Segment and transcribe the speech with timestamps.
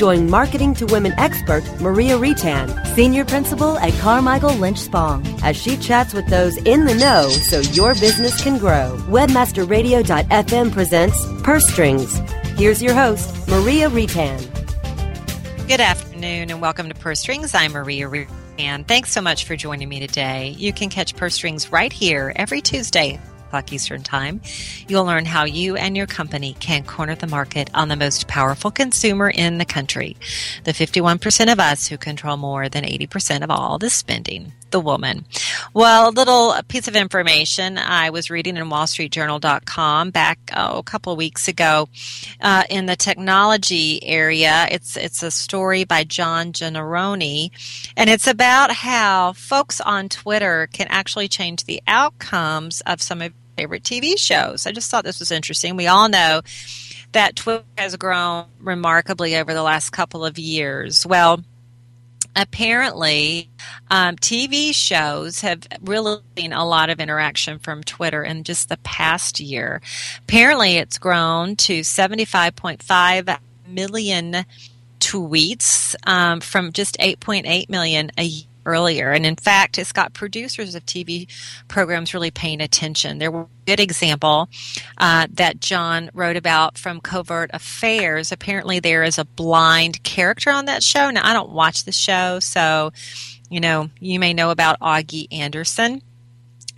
[0.00, 5.76] Join Marketing to Women expert Maria Retan, Senior Principal at Carmichael Lynch Spong, as she
[5.76, 8.96] chats with those in the know so your business can grow.
[9.10, 12.16] Webmasterradio.fm presents Purse Strings.
[12.56, 14.38] Here's your host, Maria Retan.
[15.68, 17.54] Good afternoon and welcome to Purse Strings.
[17.54, 18.86] I'm Maria Retan.
[18.86, 20.54] Thanks so much for joining me today.
[20.56, 24.40] You can catch Purse Strings right here every Tuesday o'clock Eastern Time.
[24.86, 28.70] You'll learn how you and your company can corner the market on the most powerful
[28.70, 30.16] consumer in the country,
[30.62, 35.24] the 51% of us who control more than 80% of all the spending the woman.
[35.74, 41.12] Well, a little piece of information I was reading in WallStreetJournal.com back oh, a couple
[41.12, 41.88] of weeks ago
[42.40, 44.66] uh, in the technology area.
[44.70, 47.50] It's it's a story by John Gennaroni,
[47.96, 53.32] and it's about how folks on Twitter can actually change the outcomes of some of
[53.60, 54.66] favorite TV shows.
[54.66, 55.76] I just thought this was interesting.
[55.76, 56.40] We all know
[57.12, 61.06] that Twitter has grown remarkably over the last couple of years.
[61.06, 61.44] Well,
[62.34, 63.50] apparently
[63.90, 68.78] um, TV shows have really seen a lot of interaction from Twitter in just the
[68.78, 69.82] past year.
[70.20, 73.38] Apparently, it's grown to 75.5
[73.68, 74.46] million
[75.00, 79.10] tweets um, from just 8.8 million a year earlier.
[79.12, 81.26] And in fact, it's got producers of TV
[81.68, 83.18] programs really paying attention.
[83.18, 84.48] There was a good example
[84.98, 88.32] uh, that John wrote about from Covert Affairs.
[88.32, 91.10] Apparently, there is a blind character on that show.
[91.10, 92.92] Now, I don't watch the show, so,
[93.48, 96.02] you know, you may know about Augie Anderson.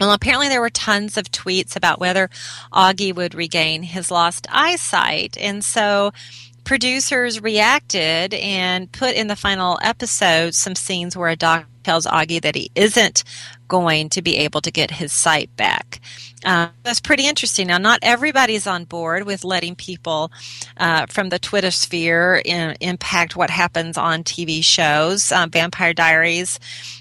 [0.01, 2.29] Well, apparently there were tons of tweets about whether
[2.73, 5.37] Augie would regain his lost eyesight.
[5.39, 6.13] And so
[6.65, 12.41] producers reacted and put in the final episode some scenes where a doctor tells Augie
[12.43, 13.25] that he isn't
[13.69, 16.01] going to be able to get his sight back.
[16.45, 17.69] Uh, that's pretty interesting.
[17.69, 20.31] Now, not everybody's on board with letting people
[20.77, 25.33] uh, from the Twitter sphere in, impact what happens on TV shows.
[25.33, 26.59] Um, Vampire Diaries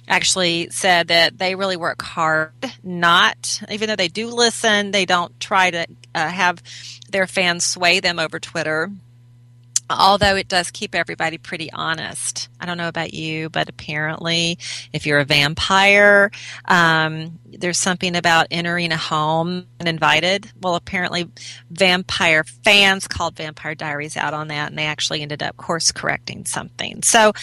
[0.08, 2.52] actually said that they really work hard,
[2.84, 6.62] not, even though they do listen, they don't try to uh, have
[7.12, 8.90] their fans sway them over Twitter
[9.98, 12.50] although it does keep everybody pretty honest.
[12.60, 14.58] I don't know about you, but apparently,
[14.94, 16.32] if you're a vampire,
[16.66, 20.52] um, there's something about entering a home uninvited.
[20.62, 21.30] Well, apparently,
[21.70, 26.46] vampire fans called Vampire Diaries out on that, and they actually ended up course correcting
[26.46, 27.04] something.
[27.04, 27.34] So,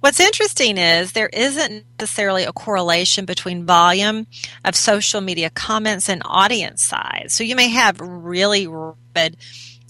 [0.00, 4.26] what's interesting is there isn't necessarily a correlation between volume
[4.64, 7.34] of social media comments and audience size.
[7.34, 9.36] So, you may have really rapid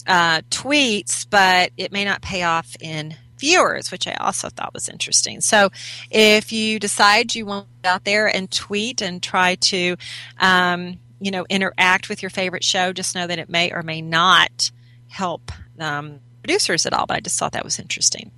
[0.07, 4.89] uh, tweets, but it may not pay off in viewers, which I also thought was
[4.89, 5.41] interesting.
[5.41, 5.69] So
[6.09, 9.97] if you decide you want to out there and tweet and try to,
[10.39, 14.01] um, you know, interact with your favorite show, just know that it may or may
[14.01, 14.71] not
[15.07, 17.05] help um, producers at all.
[17.05, 18.31] But I just thought that was interesting.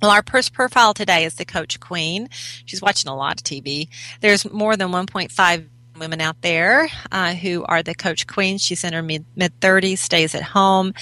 [0.00, 2.28] Well, our first profile today is the Coach Queen.
[2.64, 3.88] She's watching a lot of TV.
[4.20, 5.66] There's more than 1.5
[5.98, 8.58] women out there uh, who are the coach queen.
[8.58, 10.94] She's in her mid 30s, stays at home,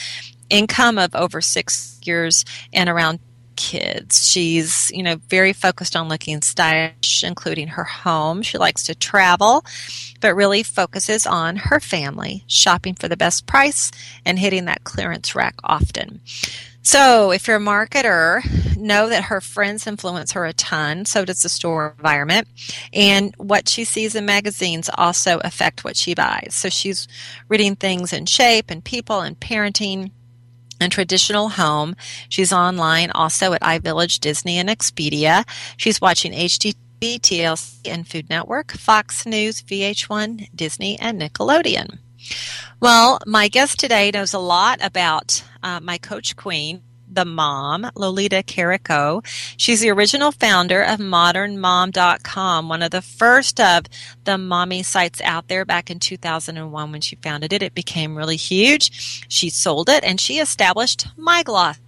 [0.50, 3.20] income of over six years, and around
[3.56, 4.28] kids.
[4.30, 8.42] She's, you know, very focused on looking stylish, including her home.
[8.42, 9.64] She likes to travel,
[10.20, 13.90] but really focuses on her family, shopping for the best price,
[14.24, 16.20] and hitting that clearance rack often.
[16.86, 18.44] So, if you're a marketer,
[18.76, 21.04] know that her friends influence her a ton.
[21.04, 22.46] So does the store environment.
[22.92, 26.50] And what she sees in magazines also affect what she buys.
[26.54, 27.08] So she's
[27.48, 30.12] reading things in shape and people and parenting
[30.80, 31.96] and traditional home.
[32.28, 35.42] She's online also at iVillage, Disney, and Expedia.
[35.76, 41.98] She's watching HGTV, TLC, and Food Network, Fox News, VH1, Disney, and Nickelodeon.
[42.80, 48.42] Well, my guest today knows a lot about uh, my coach queen, the mom, Lolita
[48.42, 49.22] Carrico.
[49.56, 53.84] She's the original founder of modernmom.com, one of the first of
[54.24, 57.62] the mommy sites out there back in 2001 when she founded it.
[57.62, 59.24] It became really huge.
[59.28, 61.78] She sold it and she established MyGloss.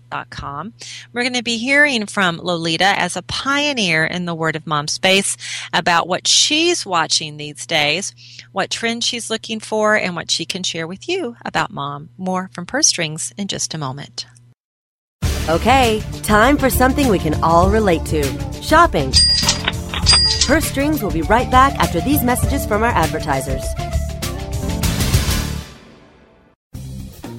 [1.12, 4.88] We're going to be hearing from Lolita as a pioneer in the Word of Mom
[4.88, 5.36] space
[5.72, 8.14] about what she's watching these days,
[8.52, 12.10] what trends she's looking for, and what she can share with you about mom.
[12.16, 14.26] More from Purse Strings in just a moment.
[15.48, 18.22] Okay, time for something we can all relate to
[18.60, 19.12] shopping.
[20.46, 23.64] Purse Strings will be right back after these messages from our advertisers.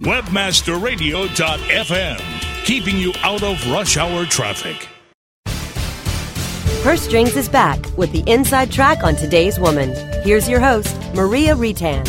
[0.00, 4.86] Webmasterradio.fm, keeping you out of rush hour traffic.
[6.84, 9.92] Purse Strings is back with the inside track on today's woman.
[10.22, 12.06] Here's your host, Maria Retan.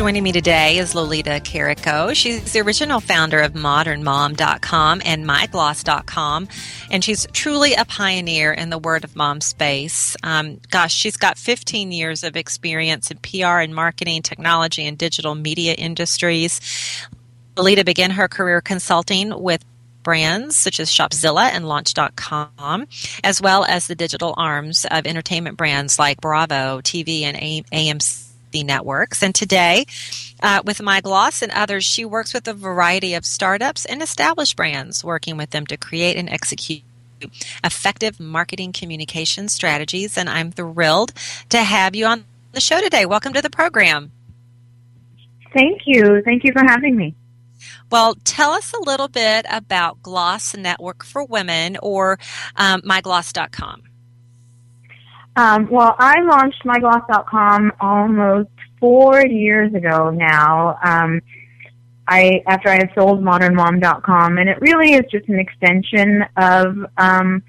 [0.00, 2.14] Joining me today is Lolita Carrico.
[2.14, 6.48] She's the original founder of modernmom.com and mygloss.com,
[6.90, 10.16] and she's truly a pioneer in the word of mom space.
[10.22, 15.34] Um, gosh, she's got 15 years of experience in PR and marketing, technology, and digital
[15.34, 16.62] media industries.
[17.58, 19.62] Lolita began her career consulting with
[20.02, 22.86] brands such as Shopzilla and Launch.com,
[23.22, 29.22] as well as the digital arms of entertainment brands like Bravo, TV, and AMC networks.
[29.22, 29.86] And today,
[30.42, 34.56] uh, with My Gloss and others, she works with a variety of startups and established
[34.56, 36.82] brands, working with them to create and execute
[37.64, 40.16] effective marketing communication strategies.
[40.16, 41.12] And I'm thrilled
[41.50, 43.06] to have you on the show today.
[43.06, 44.12] Welcome to the program.
[45.52, 46.22] Thank you.
[46.24, 47.14] Thank you for having me.
[47.90, 52.18] Well, tell us a little bit about Gloss Network for Women or
[52.56, 53.82] um, mygloss.com.
[55.40, 60.78] Um, well, I launched mygloss.com almost four years ago now.
[60.84, 61.22] Um,
[62.06, 67.42] I after I had sold modernmom.com, and it really is just an extension of um,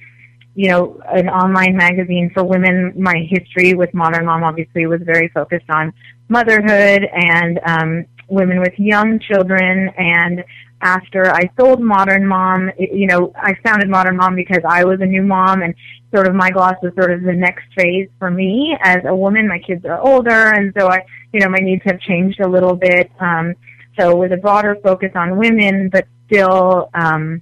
[0.55, 2.93] you know an online magazine for women.
[2.95, 5.91] My history with Modern Mom obviously was very focused on
[6.29, 10.45] motherhood and um, women with young children and
[10.81, 15.05] after I sold Modern Mom, you know, I founded Modern Mom because I was a
[15.05, 15.73] new mom and
[16.13, 19.47] sort of my gloss was sort of the next phase for me as a woman.
[19.47, 22.75] My kids are older and so I, you know, my needs have changed a little
[22.75, 23.11] bit.
[23.19, 23.53] Um,
[23.99, 27.41] so with a broader focus on women, but still, um,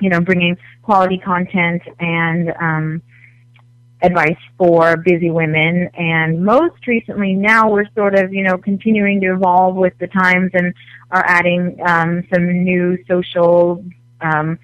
[0.00, 3.02] you know, bringing quality content and, um,
[4.02, 5.90] advice for busy women.
[5.94, 10.50] And most recently now we're sort of, you know, continuing to evolve with the times
[10.54, 10.74] and
[11.10, 13.84] are adding um, some new social
[14.20, 14.58] um,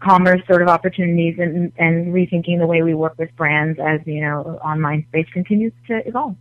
[0.00, 4.20] commerce sort of opportunities and, and rethinking the way we work with brands as, you
[4.20, 6.36] know, online space continues to evolve.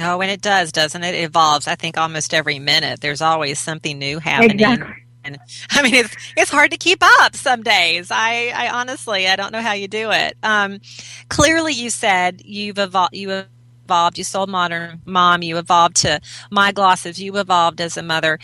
[0.00, 1.14] Oh, and it does, doesn't it?
[1.14, 1.66] It evolves.
[1.66, 4.52] I think almost every minute there's always something new happening.
[4.52, 4.94] Exactly.
[5.24, 5.38] And
[5.70, 8.10] I mean, it's it's hard to keep up some days.
[8.10, 10.36] I, I honestly, I don't know how you do it.
[10.42, 10.80] Um,
[11.28, 13.14] clearly, you said you've evolved.
[13.14, 13.44] You
[13.84, 14.18] evolved.
[14.18, 15.42] You sold Modern Mom.
[15.42, 17.20] You evolved to My Glosses.
[17.20, 18.38] You evolved as a mother.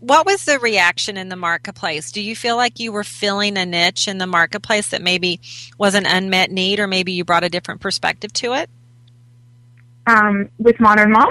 [0.00, 2.10] What was the reaction in the marketplace?
[2.10, 5.40] Do you feel like you were filling a niche in the marketplace that maybe
[5.78, 8.68] was an unmet need, or maybe you brought a different perspective to it?
[10.08, 11.28] Um, with Modern Mom?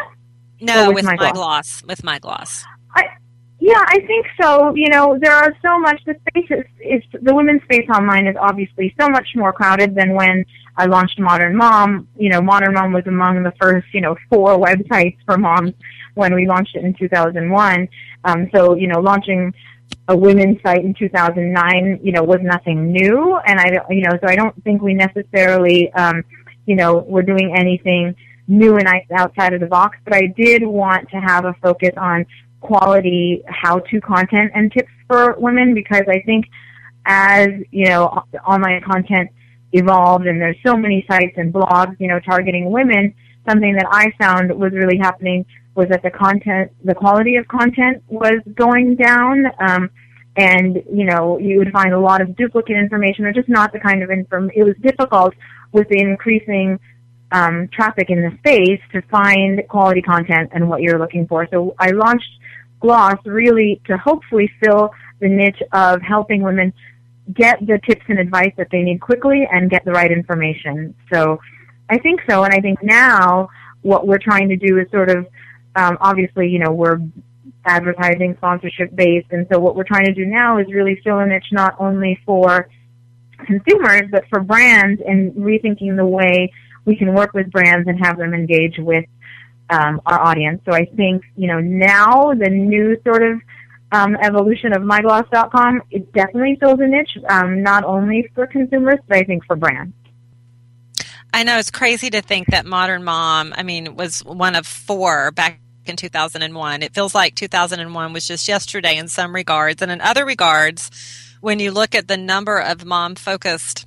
[0.61, 1.33] No, with with, My My Gloss?
[1.33, 1.83] Gloss.
[1.83, 2.63] With My Gloss.
[2.95, 3.07] I,
[3.63, 4.73] Yeah, I think so.
[4.73, 6.01] You know, there are so much.
[6.03, 10.15] The space is, is the women's space online is obviously so much more crowded than
[10.15, 10.43] when
[10.77, 12.07] I launched Modern Mom.
[12.17, 15.73] You know, Modern Mom was among the first, you know, four websites for moms
[16.15, 17.87] when we launched it in 2001.
[18.25, 19.53] Um, so, you know, launching
[20.07, 23.37] a women's site in 2009, you know, was nothing new.
[23.45, 26.23] And I, you know, so I don't think we necessarily, um,
[26.65, 28.15] you know, were doing anything
[28.47, 29.99] new and outside of the box.
[30.03, 32.25] But I did want to have a focus on
[32.61, 36.45] quality how-to content and tips for women because I think
[37.05, 39.29] as, you know, online content
[39.73, 43.13] evolved and there's so many sites and blogs, you know, targeting women,
[43.49, 48.03] something that I found was really happening was that the content, the quality of content
[48.07, 49.45] was going down.
[49.59, 49.89] Um,
[50.37, 53.79] and, you know, you would find a lot of duplicate information or just not the
[53.79, 55.33] kind of inform, it was difficult
[55.73, 56.79] with the increasing
[57.31, 61.47] um, traffic in the space to find quality content and what you're looking for.
[61.51, 62.29] So I launched
[62.79, 66.73] Gloss really to hopefully fill the niche of helping women
[67.33, 70.93] get the tips and advice that they need quickly and get the right information.
[71.13, 71.39] So
[71.89, 73.49] I think so, and I think now
[73.81, 75.27] what we're trying to do is sort of
[75.75, 76.99] um, obviously, you know, we're
[77.65, 81.25] advertising sponsorship based, and so what we're trying to do now is really fill a
[81.25, 82.67] niche not only for
[83.45, 86.51] consumers but for brands and rethinking the way
[86.85, 89.05] we can work with brands and have them engage with
[89.69, 90.61] um, our audience.
[90.65, 93.39] So I think, you know, now the new sort of
[93.91, 99.17] um, evolution of mygloss.com, it definitely fills a niche, um, not only for consumers, but
[99.17, 99.93] I think for brands.
[101.33, 105.31] I know it's crazy to think that Modern Mom, I mean, was one of four
[105.31, 106.83] back in 2001.
[106.83, 109.81] It feels like 2001 was just yesterday in some regards.
[109.81, 110.91] And in other regards,
[111.39, 113.85] when you look at the number of mom focused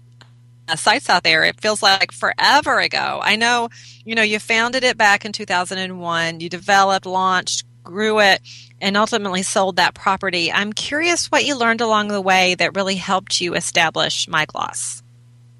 [0.66, 1.44] Uh, sites out there.
[1.44, 3.20] It feels like forever ago.
[3.22, 3.68] I know,
[4.04, 8.40] you know, you founded it back in 2001, you developed, launched, grew it,
[8.80, 10.50] and ultimately sold that property.
[10.50, 15.02] I'm curious what you learned along the way that really helped you establish MyGloss.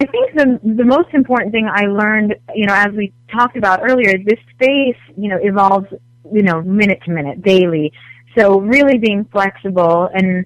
[0.01, 3.81] I think the the most important thing I learned, you know, as we talked about
[3.83, 5.87] earlier, this space, you know, evolves,
[6.33, 7.93] you know, minute to minute, daily.
[8.37, 10.45] So really being flexible and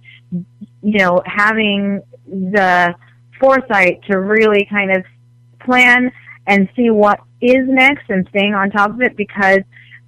[0.83, 2.95] you know having the
[3.39, 5.05] foresight to really kind of
[5.61, 6.11] plan
[6.47, 9.61] and see what is next and staying on top of it because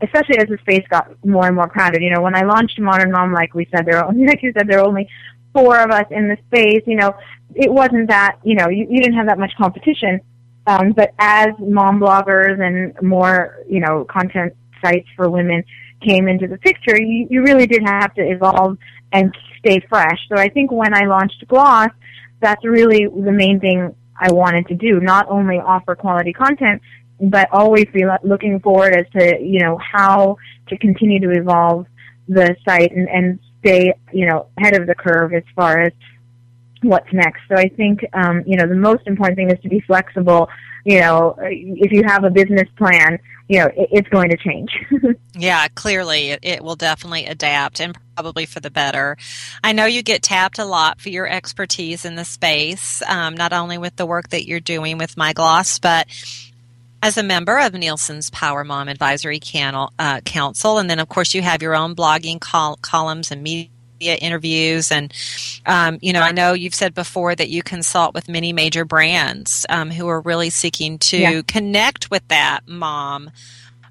[0.02, 2.02] especially as the space got more and more crowded.
[2.02, 4.52] You know, when I launched Modern Mom, like we said, there are only, like you
[4.56, 5.08] said, there are only
[5.52, 6.82] four of us in the space.
[6.87, 7.14] You know,
[7.54, 10.20] it wasn't that, you know, you, you didn't have that much competition.
[10.66, 15.64] Um, but as mom bloggers and more, you know, content sites for women
[16.00, 18.78] came into the picture, you, you really did have to evolve
[19.12, 20.18] and stay fresh.
[20.28, 21.90] So I think when I launched Gloss,
[22.40, 25.00] that's really the main thing I wanted to do.
[25.00, 26.82] Not only offer quality content,
[27.20, 30.37] but always be looking forward as to you know how
[30.68, 31.87] to continue to evolve
[32.28, 35.92] the site and, and stay you know ahead of the curve as far as
[36.82, 37.40] what's next.
[37.49, 40.49] So I think um, you know the most important thing is to be flexible.
[40.84, 43.18] You know, if you have a business plan,
[43.49, 44.70] you know it, it's going to change.
[45.34, 49.16] yeah, clearly it, it will definitely adapt and probably for the better.
[49.62, 53.52] I know you get tapped a lot for your expertise in the space, um, not
[53.52, 56.06] only with the work that you're doing with MyGloss, but
[57.02, 59.40] as a member of Nielsen's Power Mom Advisory
[59.99, 60.78] uh, Council.
[60.78, 63.70] And then, of course, you have your own blogging col- columns and media
[64.00, 65.12] interviews and
[65.66, 69.66] um, you know i know you've said before that you consult with many major brands
[69.69, 71.42] um, who are really seeking to yeah.
[71.47, 73.30] connect with that mom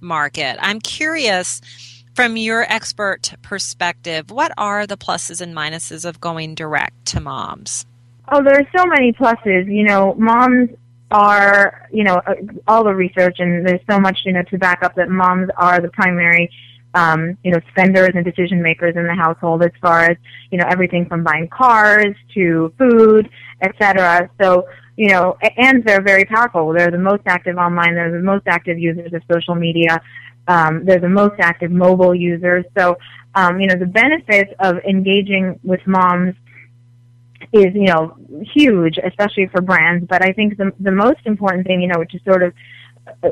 [0.01, 1.62] market i'm curious
[2.20, 7.86] from your expert perspective, what are the pluses and minuses of going direct to moms?
[8.30, 9.74] Oh, there are so many pluses.
[9.74, 10.70] You know, moms
[11.12, 12.36] are, you know, uh,
[12.68, 15.80] all the research and there's so much, you know, to back up that moms are
[15.80, 16.51] the primary,
[16.93, 20.17] um, you know, spenders and decision makers in the household as far as,
[20.51, 23.29] you know, everything from buying cars to food,
[23.62, 24.29] etc.
[24.41, 26.74] So, you know, and they're very powerful.
[26.74, 27.96] They're the most active online.
[27.96, 30.01] They're the most active users of social media.
[30.48, 32.65] Um, they're the most active mobile users.
[32.77, 32.98] So,
[33.36, 36.36] um, you know, the benefits of engaging with moms
[37.53, 38.17] is, you know,
[38.53, 40.05] huge, especially for brands.
[40.10, 42.53] But I think the, the most important thing, you know, which is sort of,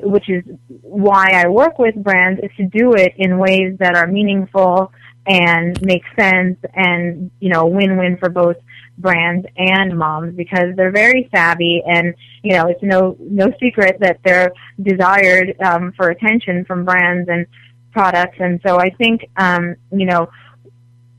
[0.03, 0.43] which is
[0.81, 4.91] why I work with brands, is to do it in ways that are meaningful
[5.25, 8.55] and make sense and, you know, win-win for both
[8.97, 14.19] brands and moms because they're very savvy and you know it's no no secret that
[14.23, 17.45] they're desired um, for attention from brands and
[17.91, 18.37] products.
[18.39, 20.29] And so I think um, you know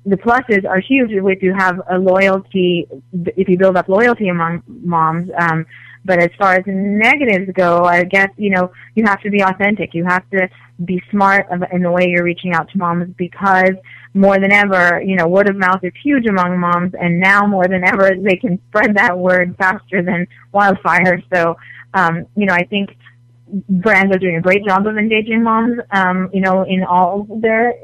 [0.05, 4.63] the pluses are huge if you have a loyalty if you build up loyalty among
[4.67, 5.65] moms um,
[6.05, 9.95] But as far as negatives go, I guess, you know, you have to be authentic.
[9.95, 10.49] You have to
[10.85, 13.73] be smart in the way you're reaching out to moms because
[14.15, 17.67] more than ever, you know, word of mouth is huge among moms and now more
[17.69, 21.23] than ever they can spread that word faster than wildfire.
[21.33, 21.57] So,
[21.95, 22.97] um, you know, I think
[23.69, 27.75] brands are doing a great job of engaging moms, um, you know, in all their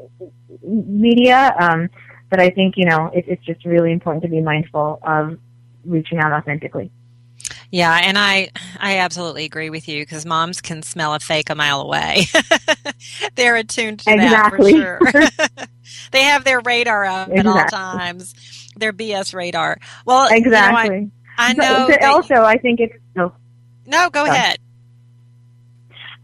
[0.63, 1.53] media.
[1.59, 1.89] Um,
[2.29, 5.37] but I think, you know, it, it's just really important to be mindful of
[5.85, 6.91] reaching out authentically.
[7.71, 11.55] Yeah, and I I absolutely agree with you because moms can smell a fake a
[11.55, 12.25] mile away.
[13.35, 14.73] They're attuned to exactly.
[14.73, 15.67] that for sure.
[16.11, 17.51] they have their radar up exactly.
[17.51, 18.33] at all times.
[18.77, 19.77] Their BS radar.
[20.05, 20.95] Well, exactly.
[20.95, 21.87] You know, I, I know.
[21.87, 23.33] But, but also, I think it's no.
[23.85, 24.37] No, go sorry.
[24.37, 24.59] ahead.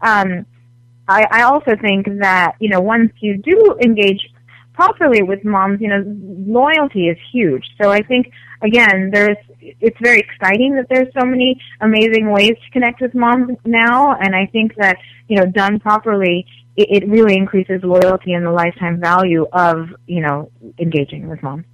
[0.00, 0.46] Um,
[1.08, 4.28] I, I also think that you know once you do engage
[4.72, 7.64] properly with moms, you know, loyalty is huge.
[7.80, 8.30] So I think
[8.62, 9.36] again, there's
[9.80, 14.34] it's very exciting that there's so many amazing ways to connect with moms now, and
[14.34, 19.00] I think that you know done properly, it, it really increases loyalty and the lifetime
[19.00, 21.64] value of you know engaging with moms.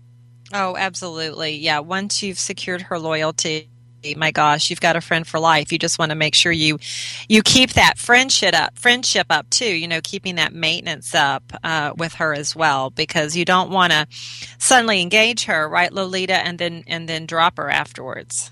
[0.53, 1.57] Oh, absolutely.
[1.57, 1.81] Yeah.
[1.81, 3.69] Once you've secured her loyalty,
[4.17, 5.73] my gosh, you've got a friend for life.
[5.73, 6.79] You just want to make sure you
[7.29, 9.73] you keep that friendship up, friendship up too.
[9.75, 13.93] You know, keeping that maintenance up uh, with her as well, because you don't want
[13.93, 14.07] to
[14.59, 18.51] suddenly engage her, right, Lolita, and then and then drop her afterwards.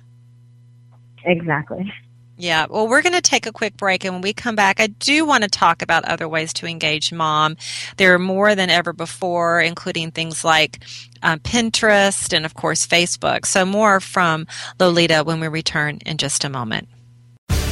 [1.24, 1.92] Exactly.
[2.38, 4.88] Yeah, well, we're going to take a quick break, and when we come back, I
[4.88, 7.56] do want to talk about other ways to engage mom.
[7.96, 10.84] There are more than ever before, including things like
[11.22, 13.46] uh, Pinterest and, of course, Facebook.
[13.46, 14.46] So, more from
[14.78, 16.88] Lolita when we return in just a moment.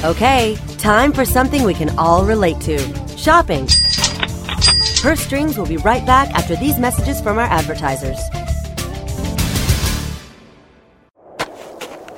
[0.03, 2.79] Okay, time for something we can all relate to
[3.19, 3.67] shopping.
[5.03, 8.19] Purse Strings will be right back after these messages from our advertisers.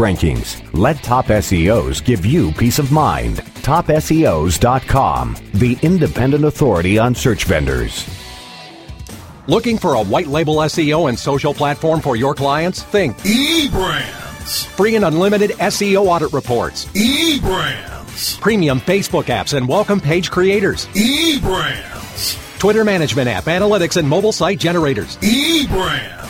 [0.00, 0.60] rankings.
[0.72, 3.36] Let Top SEOs give you peace of mind.
[3.62, 8.08] TopSEOs.com, the independent authority on search vendors.
[9.46, 12.82] Looking for a white label SEO and social platform for your clients?
[12.82, 14.66] Think eBrands.
[14.66, 16.86] Free and unlimited SEO audit reports.
[16.86, 18.40] eBrands.
[18.40, 20.86] Premium Facebook apps and welcome page creators.
[20.88, 22.58] eBrands.
[22.58, 25.16] Twitter management app, analytics, and mobile site generators.
[25.18, 26.29] eBrands.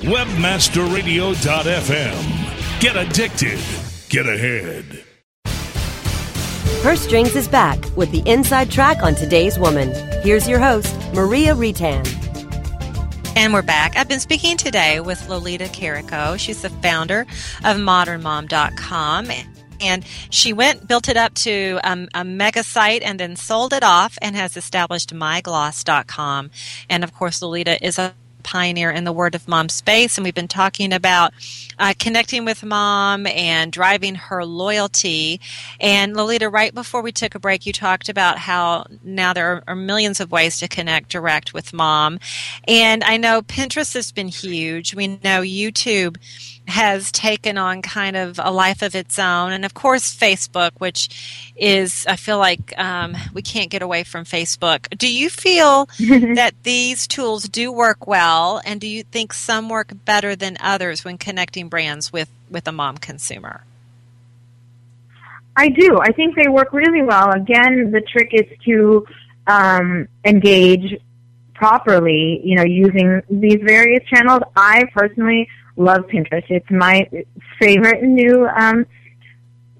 [0.00, 2.80] Webmasterradio.fm.
[2.80, 3.60] Get addicted.
[4.08, 5.04] Get ahead.
[6.82, 9.92] Her Strings is back with the inside track on today's woman.
[10.22, 12.06] Here's your host, Maria Retan.
[13.36, 13.98] And we're back.
[13.98, 16.38] I've been speaking today with Lolita Carrico.
[16.38, 17.26] She's the founder
[17.64, 19.28] of modernmom.com.
[19.82, 23.84] And she went, built it up to um, a mega site and then sold it
[23.84, 26.50] off and has established mygloss.com.
[26.88, 30.34] And of course, Lolita is a pioneer in the word of mom space and we've
[30.34, 31.32] been talking about
[31.78, 35.40] uh, connecting with mom and driving her loyalty.
[35.80, 39.76] And lolita right before we took a break you talked about how now there are
[39.76, 42.18] millions of ways to connect direct with mom.
[42.66, 44.94] And i know pinterest has been huge.
[44.94, 46.16] We know youtube
[46.70, 49.52] has taken on kind of a life of its own.
[49.52, 54.24] And of course, Facebook, which is, I feel like um, we can't get away from
[54.24, 54.88] Facebook.
[54.96, 58.60] Do you feel that these tools do work well?
[58.64, 62.72] And do you think some work better than others when connecting brands with, with a
[62.72, 63.64] mom consumer?
[65.56, 65.98] I do.
[66.00, 67.32] I think they work really well.
[67.32, 69.06] Again, the trick is to
[69.46, 70.98] um, engage
[71.54, 74.40] properly, you know, using these various channels.
[74.56, 75.48] I personally
[75.80, 76.44] love Pinterest.
[76.48, 77.08] It's my
[77.60, 78.86] favorite new, um,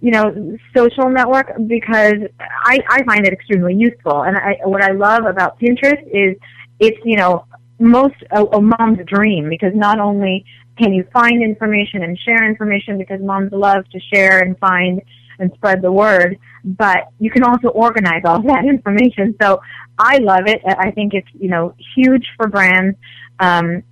[0.00, 4.22] you know, social network because I, I find it extremely useful.
[4.22, 6.36] And I, what I love about Pinterest is
[6.78, 7.44] it's, you know,
[7.78, 10.44] most a, a mom's dream because not only
[10.78, 15.02] can you find information and share information because moms love to share and find
[15.38, 19.34] and spread the word, but you can also organize all that information.
[19.40, 19.60] So
[19.98, 20.62] I love it.
[20.66, 22.96] I think it's, you know, huge for brands.
[23.38, 23.82] Um,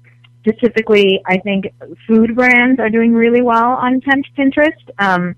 [0.41, 1.67] specifically, I think
[2.07, 4.73] food brands are doing really well on Pinterest.
[4.99, 5.35] Um,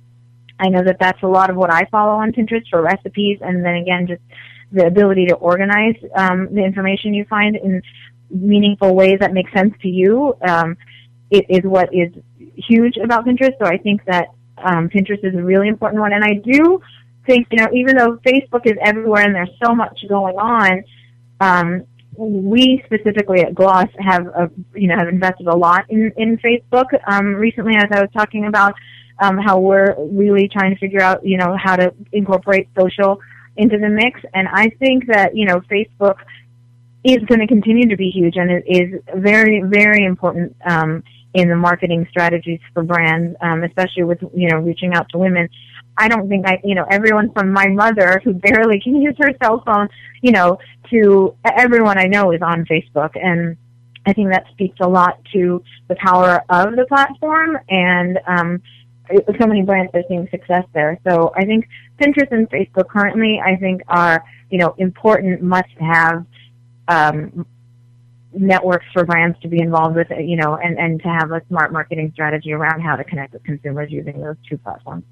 [0.58, 3.64] I know that that's a lot of what I follow on Pinterest for recipes, and
[3.64, 4.22] then again, just
[4.72, 7.82] the ability to organize um, the information you find in
[8.30, 10.76] meaningful ways that make sense to you um,
[11.30, 12.12] it is what is
[12.56, 13.56] huge about Pinterest.
[13.58, 16.80] So I think that um, Pinterest is a really important one, and I do
[17.26, 20.84] think you know even though Facebook is everywhere and there's so much going on,
[21.40, 21.86] um,
[22.16, 26.86] we specifically at Gloss have a, you know have invested a lot in in Facebook
[27.06, 27.76] um, recently.
[27.76, 28.74] As I was talking about
[29.20, 33.20] um, how we're really trying to figure out you know how to incorporate social
[33.56, 36.16] into the mix, and I think that you know Facebook
[37.04, 41.48] is going to continue to be huge and it is very very important um, in
[41.48, 45.48] the marketing strategies for brands, um, especially with you know reaching out to women.
[45.96, 49.32] I don't think I, you know, everyone from my mother who barely can use her
[49.42, 49.88] cell phone,
[50.22, 50.58] you know,
[50.90, 53.10] to everyone I know is on Facebook.
[53.14, 53.56] And
[54.06, 58.62] I think that speaks a lot to the power of the platform and, um,
[59.40, 60.98] so many brands are seeing success there.
[61.06, 61.66] So I think
[62.00, 66.24] Pinterest and Facebook currently, I think are, you know, important must have,
[66.86, 67.44] um,
[68.32, 71.72] networks for brands to be involved with, you know, and, and to have a smart
[71.72, 75.04] marketing strategy around how to connect with consumers using those two platforms.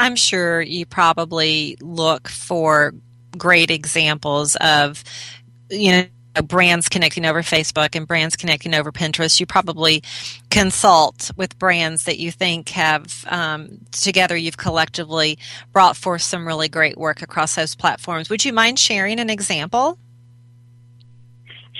[0.00, 2.94] I'm sure you probably look for
[3.36, 5.04] great examples of,
[5.68, 6.04] you know,
[6.42, 9.38] brands connecting over Facebook and brands connecting over Pinterest.
[9.38, 10.02] You probably
[10.48, 15.38] consult with brands that you think have um, together you've collectively
[15.70, 18.30] brought forth some really great work across those platforms.
[18.30, 19.98] Would you mind sharing an example?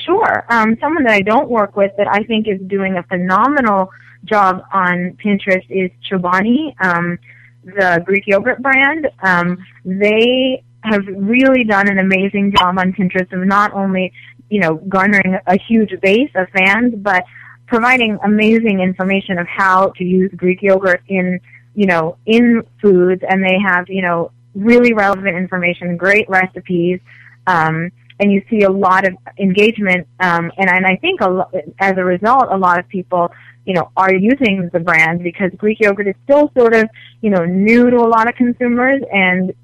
[0.04, 0.44] Sure.
[0.50, 3.90] Um, someone that I don't work with that I think is doing a phenomenal
[4.24, 6.74] job on Pinterest is Chobani.
[6.85, 7.18] Um,
[7.64, 13.46] the Greek yogurt brand, um, they have really done an amazing job on Pinterest of
[13.46, 14.12] not only,
[14.49, 17.25] you know, garnering a huge base of fans, but
[17.66, 21.38] providing amazing information of how to use Greek yogurt in,
[21.75, 23.23] you know, in foods.
[23.29, 27.01] And they have, you know, really relevant information, great recipes,
[27.46, 30.07] um, and you see a lot of engagement.
[30.18, 33.31] Um, and, and I think a lo- as a result, a lot of people
[33.70, 37.44] you know, are using the brand because Greek yogurt is still sort of, you know,
[37.44, 39.54] new to a lot of consumers and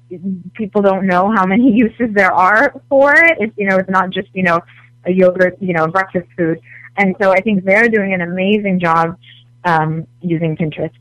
[0.53, 3.37] people don't know how many uses there are for it.
[3.41, 4.61] It's, you know, it's not just, you know,
[5.03, 6.61] a yogurt, you know, breakfast food.
[6.95, 9.17] And so I think they're doing an amazing job
[9.65, 10.91] um, using Pinterest.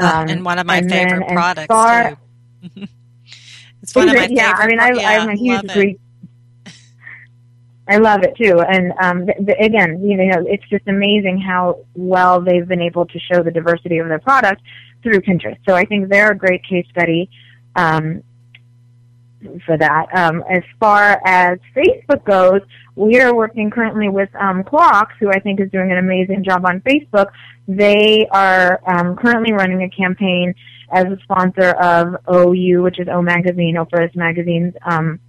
[0.00, 2.16] Uh, um, and one of my favorite then, products
[2.64, 2.86] too.
[3.82, 4.62] it's one of my yeah, favorite.
[4.62, 6.00] I mean, I, yeah, I'm a huge Greek
[7.88, 8.60] I love it too.
[8.60, 13.06] And um, th- th- again, you know, it's just amazing how well they've been able
[13.06, 14.62] to show the diversity of their product
[15.02, 15.58] through Pinterest.
[15.68, 17.30] So I think they're a great case study
[17.76, 18.22] um,
[19.64, 20.06] for that.
[20.16, 22.60] Um, as far as Facebook goes,
[22.96, 26.80] we are working currently with um, who I think is doing an amazing job on
[26.80, 27.26] Facebook.
[27.68, 30.54] They are um, currently running a campaign
[30.90, 35.20] as a sponsor of OU, which is O Magazine, Oprah's Magazine's um,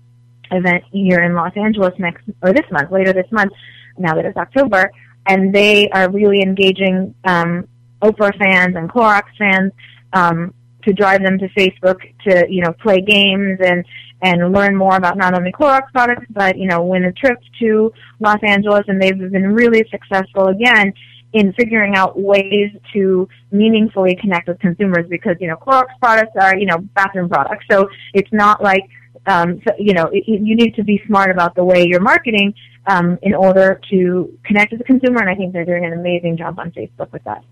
[0.52, 3.52] event here in Los Angeles next or this month, later this month,
[3.98, 4.92] now that it's October,
[5.26, 7.68] and they are really engaging um,
[8.02, 9.72] Oprah fans and Clorox fans
[10.14, 13.86] um, to drive them to Facebook to you know play games and
[14.22, 17.92] and learn more about not only Clorox products but you know win a trip to
[18.20, 20.94] Los Angeles, and they've been really successful again
[21.34, 26.58] in figuring out ways to meaningfully connect with consumers because you know Clorox products are
[26.58, 28.84] you know bathroom products, so it's not like
[29.28, 32.54] um, so, you know, it, you need to be smart about the way you're marketing
[32.88, 36.38] um, in order to connect with the consumer, and I think they're doing an amazing
[36.38, 37.44] job on Facebook with that.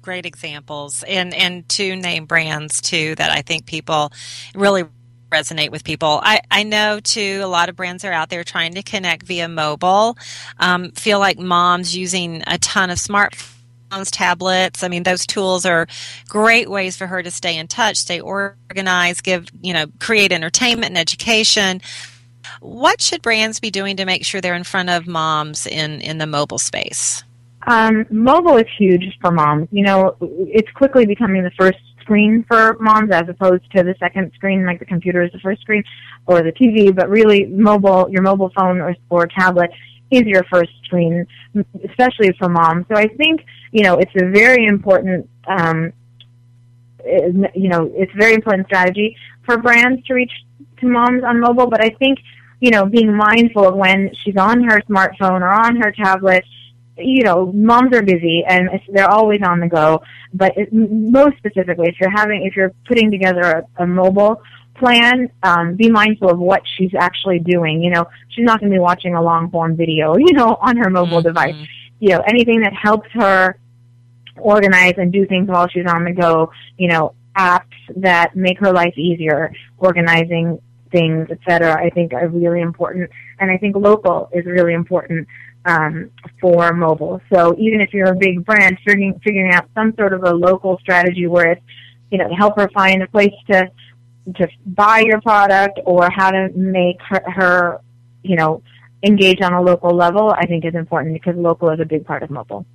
[0.00, 4.10] Great examples, and and two name brands too that I think people
[4.54, 4.84] really
[5.30, 6.20] resonate with people.
[6.22, 9.46] I, I know too, a lot of brands are out there trying to connect via
[9.46, 10.16] mobile.
[10.58, 13.57] Um, feel like moms using a ton of smartphones
[14.10, 14.82] tablets.
[14.82, 15.86] I mean, those tools are
[16.28, 20.90] great ways for her to stay in touch, stay organized, give, you know, create entertainment
[20.90, 21.80] and education.
[22.60, 26.18] What should brands be doing to make sure they're in front of moms in, in
[26.18, 27.22] the mobile space?
[27.66, 29.68] Um, mobile is huge for moms.
[29.70, 34.32] You know, it's quickly becoming the first screen for moms as opposed to the second
[34.34, 35.84] screen, like the computer is the first screen
[36.26, 39.70] or the TV, but really mobile, your mobile phone or, or tablet
[40.10, 41.26] is your first screen,
[41.88, 42.86] especially for moms.
[42.88, 45.92] So I think, you know, it's a very important, um,
[47.04, 50.32] you know, it's very important strategy for brands to reach
[50.80, 52.18] to moms on mobile, but I think,
[52.60, 56.44] you know, being mindful of when she's on her smartphone or on her tablet,
[56.96, 60.02] you know, moms are busy and they're always on the go.
[60.34, 64.42] But it, most specifically, if you're having, if you're putting together a, a mobile
[64.78, 67.82] plan, um, be mindful of what she's actually doing.
[67.82, 70.76] You know, she's not going to be watching a long form video, you know, on
[70.76, 71.28] her mobile mm-hmm.
[71.28, 71.56] device.
[72.00, 73.58] You know, anything that helps her
[74.36, 76.50] organize and do things while she's on the go.
[76.76, 77.64] You know, apps
[77.96, 80.60] that make her life easier, organizing
[80.90, 81.74] things, etc.
[81.74, 83.10] I think are really important,
[83.40, 85.26] and I think local is really important
[85.64, 86.10] um,
[86.40, 87.20] for mobile.
[87.32, 90.78] So even if you're a big brand, figuring figuring out some sort of a local
[90.78, 91.62] strategy where it's
[92.10, 93.70] you know help her find a place to
[94.36, 97.80] to buy your product or how to make her, her
[98.22, 98.62] you know
[99.02, 102.22] engage on a local level, I think is important because local is a big part
[102.22, 102.66] of mobile.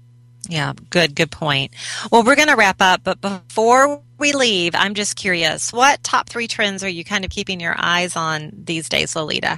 [0.50, 1.74] Yeah, good, good point.
[2.12, 6.28] Well, we're going to wrap up, but before we leave, I'm just curious what top
[6.28, 9.58] three trends are you kind of keeping your eyes on these days, Lolita?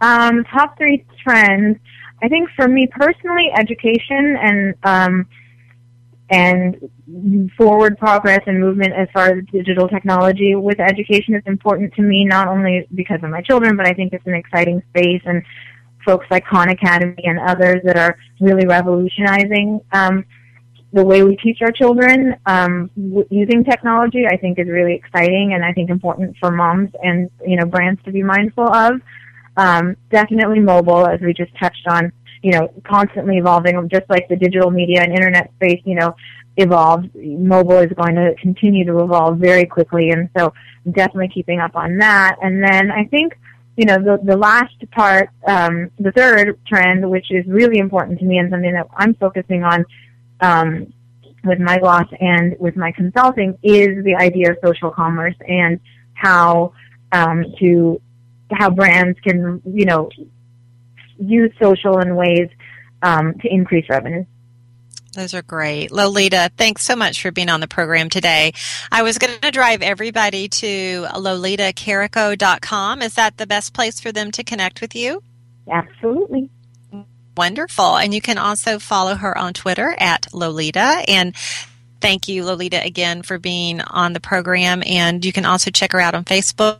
[0.00, 1.78] Um, top three trends.
[2.22, 5.26] I think for me personally, education and um,
[6.30, 6.90] and
[7.56, 12.24] forward progress and movement as far as digital technology with education is important to me,
[12.24, 15.42] not only because of my children, but I think it's an exciting space and
[16.04, 20.24] folks like Khan Academy and others that are really revolutionizing um,
[20.92, 24.26] the way we teach our children um, w- using technology.
[24.26, 28.02] I think is really exciting and I think important for moms and you know brands
[28.04, 29.00] to be mindful of.
[29.56, 32.12] Um, definitely mobile, as we just touched on.
[32.42, 35.80] You know, constantly evolving, just like the digital media and internet space.
[35.84, 36.14] You know,
[36.56, 37.08] evolves.
[37.14, 40.52] Mobile is going to continue to evolve very quickly, and so
[40.90, 42.36] definitely keeping up on that.
[42.42, 43.34] And then I think
[43.78, 48.24] you know, the, the last part, um, the third trend, which is really important to
[48.24, 49.84] me and something that I'm focusing on
[50.40, 50.92] um,
[51.44, 55.78] with my gloss and with my consulting, is the idea of social commerce and
[56.14, 56.72] how
[57.12, 58.02] um, to
[58.50, 60.10] how brands can, you know,
[61.18, 62.48] use social in ways
[63.02, 64.24] um, to increase revenue.
[65.14, 65.90] Those are great.
[65.90, 68.52] Lolita, thanks so much for being on the program today.
[68.92, 73.02] I was going to drive everybody to lolitacarrico.com.
[73.02, 75.22] Is that the best place for them to connect with you?
[75.70, 76.50] Absolutely.
[77.36, 77.96] Wonderful.
[77.96, 81.02] And you can also follow her on Twitter at Lolita.
[81.08, 81.34] And
[82.00, 84.82] thank you, Lolita, again for being on the program.
[84.86, 86.78] And you can also check her out on Facebook.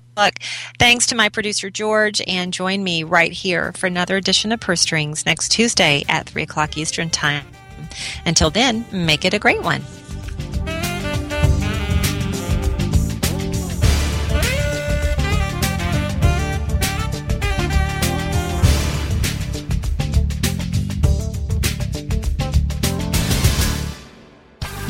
[0.78, 4.80] Thanks to my producer, George, and join me right here for another edition of Purse
[4.80, 7.46] Strings next Tuesday at 3 o'clock Eastern Time.
[8.26, 9.82] Until then, make it a great one.